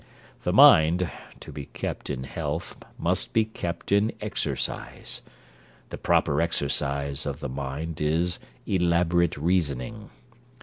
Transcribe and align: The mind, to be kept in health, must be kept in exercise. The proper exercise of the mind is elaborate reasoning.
The 0.41 0.51
mind, 0.51 1.11
to 1.41 1.51
be 1.51 1.67
kept 1.67 2.09
in 2.09 2.23
health, 2.23 2.75
must 2.97 3.33
be 3.33 3.45
kept 3.45 3.91
in 3.91 4.11
exercise. 4.19 5.21
The 5.89 5.99
proper 5.99 6.41
exercise 6.41 7.27
of 7.27 7.39
the 7.39 7.49
mind 7.49 8.01
is 8.01 8.39
elaborate 8.65 9.37
reasoning. 9.37 10.09